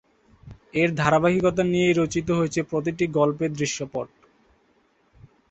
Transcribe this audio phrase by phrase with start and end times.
[0.73, 4.07] এই ধারাবাহিকতা নিয়েই রচিত হয়েছে প্রতিটি গল্পের দৃশ্যপট।